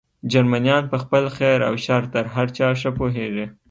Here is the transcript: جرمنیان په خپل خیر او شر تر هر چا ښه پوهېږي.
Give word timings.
جرمنیان 0.31 0.83
په 0.91 0.97
خپل 1.03 1.23
خیر 1.37 1.59
او 1.67 1.73
شر 1.85 2.03
تر 2.13 2.25
هر 2.33 2.47
چا 2.57 2.67
ښه 2.79 2.89
پوهېږي. 2.99 3.45